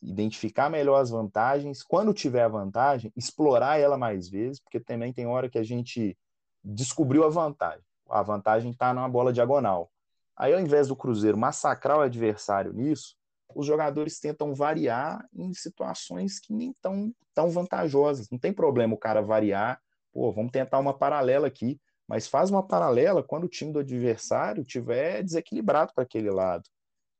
[0.00, 5.26] Identificar melhor as vantagens, quando tiver a vantagem, explorar ela mais vezes, porque também tem
[5.26, 6.16] hora que a gente
[6.62, 7.84] descobriu a vantagem.
[8.08, 9.90] A vantagem está na bola diagonal.
[10.36, 13.16] Aí, ao invés do Cruzeiro massacrar o adversário nisso,
[13.54, 18.28] os jogadores tentam variar em situações que nem tão, tão vantajosas.
[18.30, 19.80] Não tem problema o cara variar,
[20.12, 24.64] pô, vamos tentar uma paralela aqui, mas faz uma paralela quando o time do adversário
[24.64, 26.68] tiver desequilibrado para aquele lado,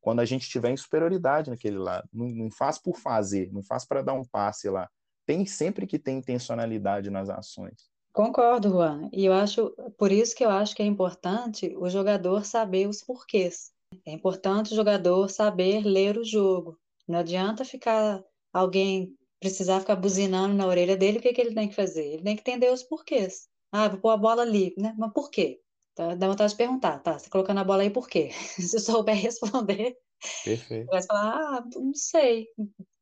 [0.00, 2.08] quando a gente tiver em superioridade naquele lado.
[2.12, 4.88] Não, não faz por fazer, não faz para dar um passe lá
[5.26, 7.90] tem sempre que ter intencionalidade nas ações.
[8.12, 9.08] Concordo, Juan.
[9.12, 13.02] E eu acho, por isso que eu acho que é importante o jogador saber os
[13.02, 13.72] porquês.
[14.06, 16.78] É importante o jogador saber ler o jogo.
[17.06, 21.68] Não adianta ficar alguém precisar ficar buzinando na orelha dele, o que, que ele tem
[21.68, 22.06] que fazer?
[22.06, 23.48] Ele tem que entender os porquês.
[23.72, 24.94] Ah, vou pôr a bola ali, né?
[24.96, 25.60] Mas por quê?
[25.96, 27.18] Tá, dá vontade de perguntar, tá?
[27.18, 28.30] Você colocando a bola aí por quê?
[28.56, 29.96] Se eu souber responder,
[30.44, 30.86] Perfeito.
[30.88, 32.46] vai falar, ah, não sei.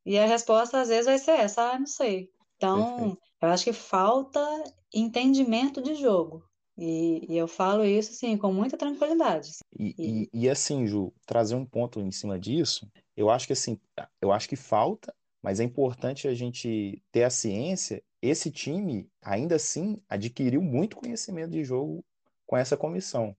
[0.03, 2.29] E a resposta às vezes vai ser essa, ah, não sei.
[2.57, 3.21] Então, Perfeito.
[3.43, 6.43] eu acho que falta entendimento de jogo.
[6.83, 9.51] E, e, eu falo isso assim com muita tranquilidade.
[9.77, 13.79] E, e, e, assim, Ju, trazer um ponto em cima disso, eu acho que assim,
[14.19, 15.13] eu acho que falta,
[15.43, 18.01] mas é importante a gente ter a ciência.
[18.19, 22.03] Esse time, ainda assim, adquiriu muito conhecimento de jogo
[22.47, 23.37] com essa comissão.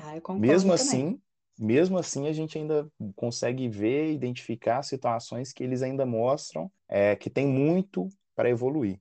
[0.00, 0.86] Ah, eu concordo mesmo também.
[0.86, 1.20] assim,
[1.60, 7.28] mesmo assim, a gente ainda consegue ver, identificar situações que eles ainda mostram é, que
[7.28, 8.98] tem muito para evoluir.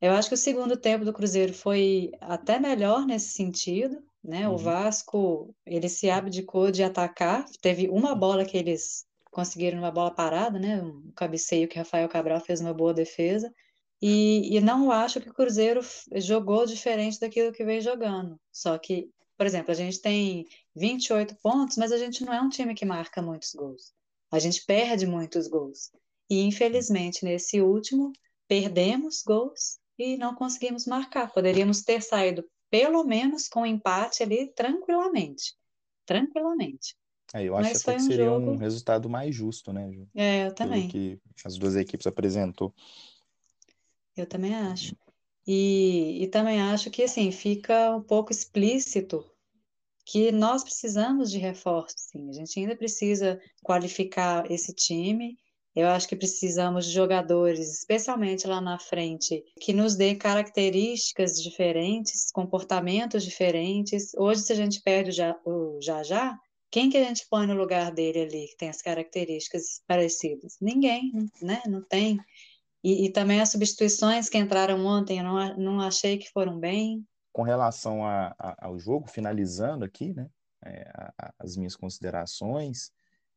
[0.00, 4.48] Eu acho que o segundo tempo do Cruzeiro foi até melhor nesse sentido, né?
[4.48, 4.54] Uhum.
[4.54, 10.10] O Vasco, ele se abdicou de atacar, teve uma bola que eles conseguiram uma bola
[10.10, 10.82] parada, né?
[10.82, 13.52] Um cabeceio que Rafael Cabral fez uma boa defesa.
[14.00, 15.82] E, e não acho que o Cruzeiro
[16.16, 18.40] jogou diferente daquilo que veio jogando.
[18.50, 22.48] Só que, por exemplo, a gente tem 28 pontos, mas a gente não é um
[22.48, 23.92] time que marca muitos gols.
[24.30, 25.90] A gente perde muitos gols.
[26.30, 28.12] E, infelizmente, nesse último,
[28.48, 31.30] perdemos gols e não conseguimos marcar.
[31.32, 35.54] Poderíamos ter saído pelo menos com um empate ali tranquilamente.
[36.06, 36.96] Tranquilamente.
[37.34, 38.52] É, eu acho Mas até que seria um, jogo...
[38.52, 40.08] um resultado mais justo, né, Ju?
[40.14, 40.88] É, eu também.
[40.88, 42.74] Pelo que as duas equipes apresentou.
[44.16, 44.96] Eu também acho.
[45.46, 49.24] E, e também acho que assim fica um pouco explícito
[50.04, 52.28] que nós precisamos de reforço, sim.
[52.28, 55.38] A gente ainda precisa qualificar esse time
[55.74, 62.30] eu acho que precisamos de jogadores, especialmente lá na frente, que nos dê características diferentes,
[62.32, 64.12] comportamentos diferentes.
[64.14, 66.36] Hoje, se a gente perde o já já,
[66.70, 70.56] quem que a gente põe no lugar dele ali que tem as características parecidas?
[70.60, 71.62] Ninguém, né?
[71.66, 72.18] Não tem.
[72.82, 77.04] E, e também as substituições que entraram ontem, eu não, não achei que foram bem.
[77.32, 80.28] Com relação a, a, ao jogo, finalizando aqui, né?
[80.64, 82.90] É, a, as minhas considerações,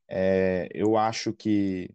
[0.10, 1.89] é, eu acho que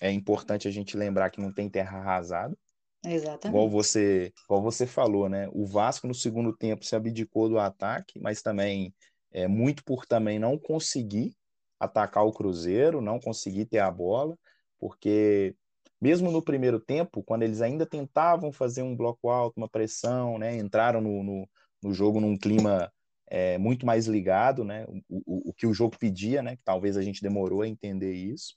[0.00, 2.56] é importante a gente lembrar que não tem terra arrasada.
[3.04, 3.48] Exatamente.
[3.48, 5.48] Igual você, igual você falou, né?
[5.52, 8.94] O Vasco no segundo tempo se abdicou do ataque, mas também
[9.30, 11.36] é muito por também não conseguir
[11.78, 14.38] atacar o Cruzeiro, não conseguir ter a bola,
[14.78, 15.54] porque
[16.00, 20.56] mesmo no primeiro tempo, quando eles ainda tentavam fazer um bloco alto, uma pressão, né?
[20.56, 21.48] Entraram no, no,
[21.82, 22.92] no jogo num clima
[23.26, 24.86] é, muito mais ligado, né?
[25.08, 26.56] O, o, o que o jogo pedia, né?
[26.56, 28.54] Que talvez a gente demorou a entender isso.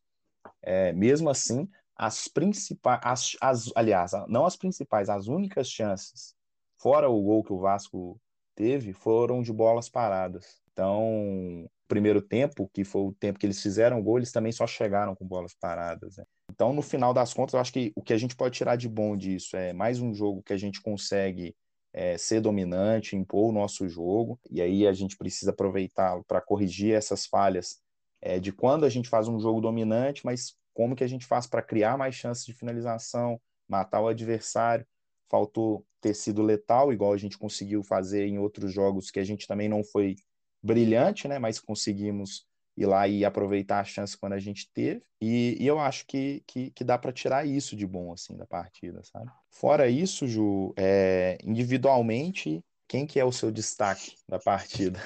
[0.61, 6.35] É, mesmo assim, as principais, as, as, aliás, não as principais, as únicas chances,
[6.77, 8.19] fora o gol que o Vasco
[8.55, 10.61] teve, foram de bolas paradas.
[10.71, 14.67] Então, primeiro tempo, que foi o tempo que eles fizeram o gol, eles também só
[14.67, 16.17] chegaram com bolas paradas.
[16.17, 16.23] Né?
[16.51, 18.87] Então, no final das contas, eu acho que o que a gente pode tirar de
[18.87, 21.55] bom disso é mais um jogo que a gente consegue
[21.93, 26.93] é, ser dominante, impor o nosso jogo, e aí a gente precisa aproveitá-lo para corrigir
[26.93, 27.79] essas falhas
[28.21, 31.47] é, de quando a gente faz um jogo dominante, mas como que a gente faz
[31.47, 34.85] para criar mais chances de finalização, matar o adversário.
[35.29, 39.45] Faltou ter sido letal, igual a gente conseguiu fazer em outros jogos que a gente
[39.47, 40.15] também não foi
[40.63, 41.37] brilhante, né?
[41.37, 42.45] Mas conseguimos
[42.77, 45.01] ir lá e aproveitar a chance quando a gente teve.
[45.19, 48.45] E, e eu acho que, que, que dá para tirar isso de bom, assim, da
[48.45, 49.29] partida, sabe?
[49.49, 54.99] Fora isso, Ju, é, individualmente, quem que é o seu destaque da partida?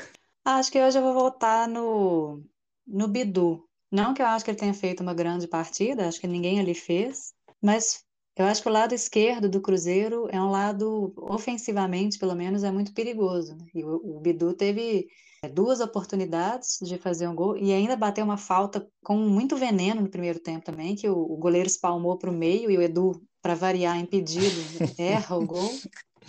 [0.44, 2.44] Acho que hoje eu vou voltar no
[2.92, 3.64] no Bidu.
[3.92, 6.74] Não que eu acho que ele tenha feito uma grande partida, acho que ninguém ali
[6.74, 8.04] fez, mas
[8.36, 12.72] eu acho que o lado esquerdo do Cruzeiro é um lado, ofensivamente, pelo menos, é
[12.72, 13.56] muito perigoso.
[13.56, 13.66] Né?
[13.76, 15.08] E o, o Bidu teve
[15.44, 20.02] é, duas oportunidades de fazer um gol e ainda bateu uma falta com muito veneno
[20.02, 23.22] no primeiro tempo também, que o, o goleiro espalmou para o meio e o Edu,
[23.42, 24.56] para variar, impedido,
[24.98, 25.72] erra o gol.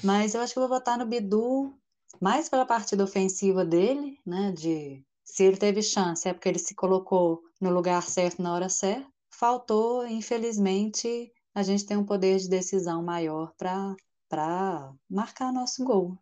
[0.02, 1.72] Mas eu acho que eu vou votar no Bidu
[2.20, 6.74] mais pela partida ofensiva dele, né, de se ele teve chance, é porque ele se
[6.74, 9.10] colocou no lugar certo na hora certa.
[9.30, 16.18] Faltou, infelizmente, a gente tem um poder de decisão maior para marcar nosso gol.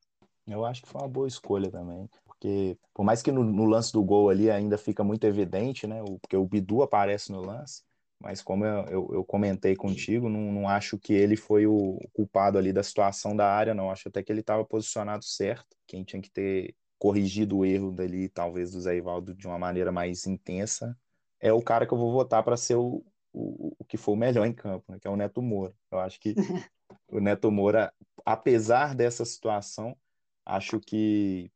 [0.47, 3.93] Eu acho que foi uma boa escolha também, porque por mais que no, no, lance
[3.93, 6.01] do gol ali ainda fica muito evidente, né?
[6.05, 7.83] O, porque o Bidu aparece no lance,
[8.21, 12.59] mas como eu, eu, eu comentei contigo, não, não, acho que ele foi o culpado
[12.59, 13.91] ali da situação da área, não.
[13.91, 15.77] Acho até que ele estava posicionado certo.
[15.85, 19.91] Quem tinha que ter corrigido o erro dali, talvez, do Zé Ivaldo de uma maneira
[19.91, 20.95] mais intensa,
[21.41, 24.19] é o cara que eu vou votar para ser o, o, o que foi o
[24.19, 24.99] melhor em campo, né?
[25.01, 25.75] que é o Neto Moura.
[25.91, 26.35] Eu acho que
[27.09, 27.91] o Neto Moura,
[28.23, 29.97] apesar dessa situação,
[30.45, 31.51] acho que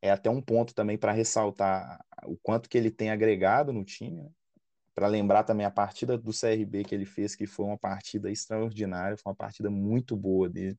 [0.00, 4.22] é até um ponto também para ressaltar o quanto que ele tem agregado no time,
[4.22, 4.30] né?
[4.94, 9.16] para lembrar também a partida do CRB que ele fez, que foi uma partida extraordinária,
[9.16, 10.78] foi uma partida muito boa dele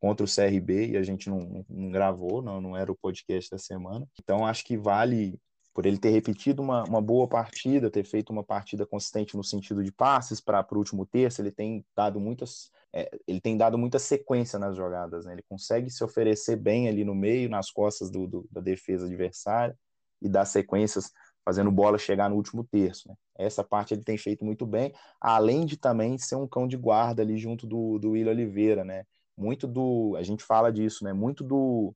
[0.00, 3.58] contra o CRB e a gente não, não, gravou, não, não era o podcast da
[3.58, 4.06] semana.
[4.20, 5.38] Então acho que vale
[5.72, 9.84] por ele ter repetido uma, uma boa partida, ter feito uma partida consistente no sentido
[9.84, 14.00] de passes para o último terço, ele tem dado muitas é, ele tem dado muita
[14.00, 15.32] sequência nas jogadas, né?
[15.34, 19.78] ele consegue se oferecer bem ali no meio, nas costas do, do, da defesa adversária
[20.20, 21.12] e dar sequências
[21.44, 23.08] fazendo bola chegar no último terço.
[23.08, 23.14] Né?
[23.38, 27.22] Essa parte ele tem feito muito bem, além de também ser um cão de guarda
[27.22, 29.04] ali junto do, do Will Oliveira, né?
[29.40, 31.12] Muito do, a gente fala disso, né?
[31.12, 31.94] Muito do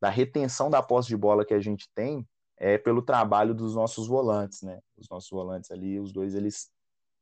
[0.00, 2.28] da retenção da posse de bola que a gente tem
[2.58, 4.80] é pelo trabalho dos nossos volantes, né?
[4.98, 6.70] Os nossos volantes ali, os dois, eles,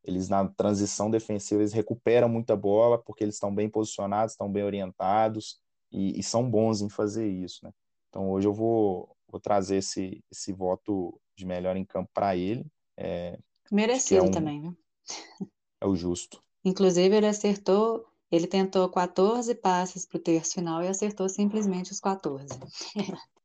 [0.03, 4.65] eles na transição defensiva, eles recuperam muita bola porque eles estão bem posicionados, estão bem
[4.65, 5.61] orientados
[5.93, 7.71] e, e, são bons em fazer isso, né?
[8.09, 12.67] Então hoje eu vou, vou trazer esse, esse voto de melhor em campo para ele.
[12.97, 13.39] É,
[13.71, 14.75] Merecido é um, também, né?
[15.81, 16.43] É o justo.
[16.65, 22.01] Inclusive ele acertou, ele tentou 14 passes para o terço final e acertou simplesmente os
[22.01, 22.49] 14.